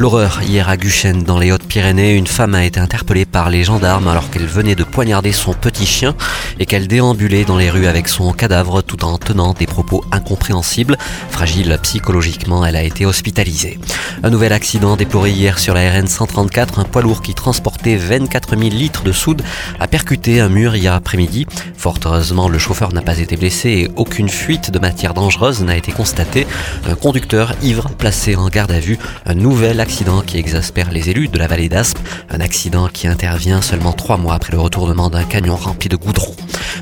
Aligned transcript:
L'horreur 0.00 0.40
hier 0.40 0.70
à 0.70 0.78
Guchen 0.78 1.24
dans 1.24 1.38
les 1.38 1.52
Hautes-Pyrénées, 1.52 2.14
une 2.14 2.26
femme 2.26 2.54
a 2.54 2.64
été 2.64 2.80
interpellée 2.80 3.26
par 3.26 3.50
les 3.50 3.64
gendarmes 3.64 4.08
alors 4.08 4.30
qu'elle 4.30 4.46
venait 4.46 4.74
de 4.74 4.82
poignarder 4.82 5.30
son 5.30 5.52
petit 5.52 5.84
chien 5.84 6.14
et 6.58 6.64
qu'elle 6.64 6.88
déambulait 6.88 7.44
dans 7.44 7.58
les 7.58 7.68
rues 7.68 7.86
avec 7.86 8.08
son 8.08 8.32
cadavre 8.32 8.80
tout 8.80 9.04
en 9.04 9.18
tenant 9.18 9.52
des 9.52 9.66
propos 9.66 10.02
incompréhensibles. 10.10 10.96
Fragile 11.28 11.78
psychologiquement, 11.82 12.64
elle 12.64 12.76
a 12.76 12.82
été 12.82 13.04
hospitalisée. 13.04 13.78
Un 14.22 14.30
nouvel 14.30 14.54
accident 14.54 14.96
déploré 14.96 15.32
hier 15.32 15.58
sur 15.58 15.74
la 15.74 15.90
RN 15.90 16.06
134, 16.06 16.78
un 16.78 16.84
poids 16.84 17.02
lourd 17.02 17.20
qui 17.20 17.34
transportait 17.34 17.96
24 17.96 18.56
000 18.56 18.70
litres 18.70 19.02
de 19.02 19.12
soude 19.12 19.42
a 19.80 19.86
percuté 19.86 20.40
un 20.40 20.48
mur 20.48 20.76
hier 20.76 20.94
après-midi. 20.94 21.46
Fort 21.76 21.98
heureusement, 22.06 22.48
le 22.48 22.58
chauffeur 22.58 22.94
n'a 22.94 23.02
pas 23.02 23.18
été 23.18 23.36
blessé 23.36 23.68
et 23.68 23.90
aucune 23.96 24.30
fuite 24.30 24.70
de 24.70 24.78
matière 24.78 25.12
dangereuse 25.12 25.62
n'a 25.62 25.76
été 25.76 25.92
constatée. 25.92 26.46
Un 26.88 26.94
conducteur 26.94 27.52
ivre 27.62 27.90
placé 27.90 28.34
en 28.34 28.48
garde 28.48 28.72
à 28.72 28.80
vue. 28.80 28.98
Un 29.26 29.34
nouvel 29.34 29.78
accident 29.78 29.89
accident 29.90 30.20
qui 30.20 30.38
exaspère 30.38 30.92
les 30.92 31.10
élus 31.10 31.26
de 31.26 31.36
la 31.36 31.48
vallée 31.48 31.68
d'Aspe, 31.68 31.98
un 32.30 32.38
accident 32.38 32.86
qui 32.86 33.08
intervient 33.08 33.60
seulement 33.60 33.92
trois 33.92 34.18
mois 34.18 34.34
après 34.34 34.52
le 34.52 34.60
retournement 34.60 35.10
d'un 35.10 35.24
camion 35.24 35.56
rempli 35.56 35.88
de 35.88 35.96
goudron. 35.96 36.32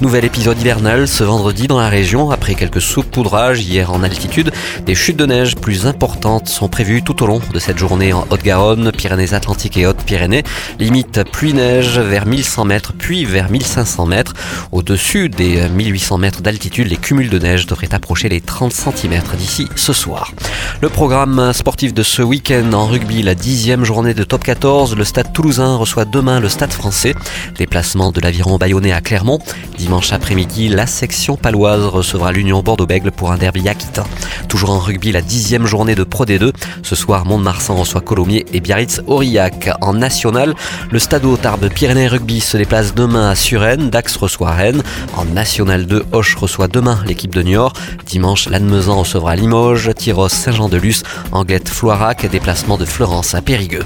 Nouvel 0.00 0.24
épisode 0.24 0.60
hivernal 0.60 1.08
ce 1.08 1.24
vendredi 1.24 1.66
dans 1.66 1.78
la 1.78 1.88
région, 1.88 2.30
après 2.30 2.54
quelques 2.54 2.80
saupoudrages 2.80 3.60
hier 3.60 3.92
en 3.92 4.02
altitude, 4.02 4.52
des 4.86 4.94
chutes 4.94 5.16
de 5.16 5.26
neige 5.26 5.56
plus 5.56 5.86
importantes 5.86 6.48
sont 6.48 6.68
prévues 6.68 7.02
tout 7.02 7.22
au 7.22 7.26
long 7.26 7.40
de 7.52 7.58
cette 7.58 7.78
journée 7.78 8.12
en 8.12 8.26
Haute-Garonne, 8.30 8.92
Pyrénées-Atlantiques 8.92 9.76
et 9.76 9.86
Hautes-Pyrénées. 9.86 10.42
Limite 10.78 11.22
pluie-neige 11.30 11.98
vers 11.98 12.26
1100 12.26 12.64
mètres, 12.64 12.92
puis 12.96 13.24
vers 13.24 13.50
1500 13.50 14.06
mètres. 14.06 14.34
Au-dessus 14.72 15.28
des 15.28 15.68
1800 15.68 16.18
mètres 16.18 16.42
d'altitude, 16.42 16.88
les 16.88 16.96
cumuls 16.96 17.30
de 17.30 17.38
neige 17.38 17.66
devraient 17.66 17.94
approcher 17.94 18.28
les 18.28 18.40
30 18.40 18.72
cm 18.72 19.22
d'ici 19.38 19.68
ce 19.76 19.92
soir. 19.92 20.32
Le 20.80 20.88
programme 20.88 21.52
sportif 21.52 21.94
de 21.94 22.02
ce 22.02 22.22
week-end 22.22 22.72
en 22.72 22.86
rugby, 22.86 23.22
la 23.22 23.34
dixième 23.34 23.84
journée 23.84 24.14
de 24.14 24.24
top 24.24 24.44
14. 24.44 24.96
Le 24.96 25.04
stade 25.04 25.32
toulousain 25.32 25.76
reçoit 25.76 26.04
demain 26.04 26.40
le 26.40 26.48
stade 26.48 26.72
français. 26.72 27.14
Déplacement 27.56 28.12
de 28.12 28.20
l'aviron 28.20 28.56
bayonnais 28.58 28.92
à 28.92 29.00
Clermont. 29.00 29.38
Dimanche 29.76 30.12
après-midi, 30.12 30.68
la 30.68 30.86
section 30.86 31.36
paloise 31.36 31.84
recevra 31.86 32.32
l'Union 32.32 32.62
Bordeaux-Bègle 32.62 33.10
pour 33.10 33.32
un 33.32 33.38
derby 33.38 33.68
aquitain. 33.68 34.04
Toujours 34.48 34.70
en 34.70 34.78
rugby, 34.78 35.10
la 35.10 35.20
dixième 35.20 35.66
journée 35.66 35.94
de 35.94 36.04
Pro 36.04 36.24
D2. 36.24 36.52
Ce 36.82 36.94
soir, 36.94 37.26
Mont-de-Marsan 37.26 37.74
reçoit 37.74 38.00
Colomiers 38.00 38.46
et 38.52 38.60
Biarritz-Aurillac. 38.60 39.70
En 39.80 39.94
national, 39.94 40.54
le 40.90 40.98
stade 40.98 41.24
Tarbes 41.40 41.68
Pyrénées 41.68 42.06
Rugby 42.06 42.40
se 42.40 42.56
déplace 42.56 42.94
demain 42.94 43.30
à 43.30 43.34
Suresnes. 43.34 43.90
Dax 43.90 44.16
reçoit 44.16 44.52
Rennes. 44.52 44.82
En 45.16 45.24
national 45.24 45.86
2, 45.86 46.04
Hoche 46.12 46.36
reçoit 46.36 46.68
demain 46.68 47.00
l'équipe 47.06 47.34
de 47.34 47.42
Niort. 47.42 47.72
Dimanche, 48.06 48.48
Lannemezan 48.48 49.00
recevra 49.00 49.36
Limoges. 49.36 49.90
Tyros 49.94 50.28
Saint-Jean-de-Luz. 50.28 51.02
Anguette 51.32 51.68
Floirac. 51.68 52.26
Déplacement 52.30 52.76
de 52.76 52.84
Florence 52.84 53.34
à 53.34 53.42
Périgueux. 53.42 53.84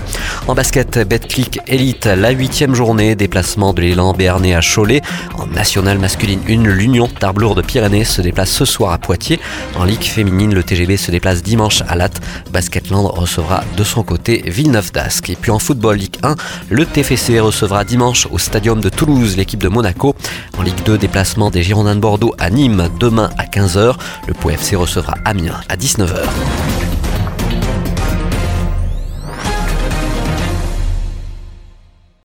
En 0.48 0.54
basket, 0.54 0.98
Betclic 0.98 1.60
Elite, 1.66 2.06
la 2.06 2.30
huitième 2.30 2.74
journée, 2.74 3.14
déplacement 3.14 3.72
de 3.72 3.82
l'élan 3.82 4.12
Béarnais 4.12 4.54
à 4.54 4.60
Cholet. 4.60 5.00
En 5.36 5.46
masculine 5.82 6.40
1, 6.48 6.64
l'Union 6.64 7.06
Tarblour 7.08 7.54
de 7.54 7.62
Pyrénées 7.62 8.04
se 8.04 8.20
déplace 8.20 8.50
ce 8.50 8.64
soir 8.64 8.92
à 8.92 8.98
Poitiers. 8.98 9.38
En 9.76 9.84
Ligue 9.84 10.02
féminine, 10.02 10.54
le 10.54 10.62
TGB 10.62 10.96
se 10.96 11.10
déplace 11.10 11.42
dimanche 11.42 11.82
à 11.88 11.94
Latte. 11.94 12.20
Basketland 12.52 13.06
recevra 13.06 13.62
de 13.76 13.84
son 13.84 14.02
côté 14.02 14.42
Villeneuve 14.46 14.92
d'Ascq. 14.92 15.30
Et 15.30 15.36
puis 15.36 15.50
en 15.50 15.58
football 15.58 15.96
Ligue 15.96 16.16
1, 16.22 16.34
le 16.70 16.84
TFC 16.84 17.38
recevra 17.40 17.84
dimanche 17.84 18.26
au 18.30 18.38
Stadium 18.38 18.80
de 18.80 18.88
Toulouse 18.88 19.36
l'équipe 19.36 19.62
de 19.62 19.68
Monaco. 19.68 20.14
En 20.58 20.62
Ligue 20.62 20.82
2, 20.84 20.98
déplacement 20.98 21.50
des 21.50 21.62
Girondins 21.62 21.94
de 21.94 22.00
Bordeaux 22.00 22.34
à 22.38 22.50
Nîmes 22.50 22.88
demain 22.98 23.30
à 23.38 23.44
15h. 23.44 23.94
Le 24.26 24.34
POFC 24.34 24.74
recevra 24.74 25.14
Amiens 25.24 25.60
à 25.68 25.76
19h. 25.76 26.77